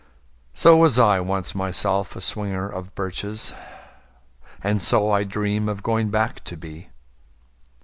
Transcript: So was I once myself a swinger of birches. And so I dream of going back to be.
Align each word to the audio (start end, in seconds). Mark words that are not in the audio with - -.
So 0.55 0.77
was 0.77 0.97
I 0.97 1.19
once 1.19 1.53
myself 1.53 2.15
a 2.15 2.21
swinger 2.21 2.67
of 2.67 2.95
birches. 2.95 3.53
And 4.63 4.81
so 4.81 5.11
I 5.11 5.23
dream 5.23 5.69
of 5.69 5.83
going 5.83 6.09
back 6.09 6.43
to 6.45 6.57
be. 6.57 6.89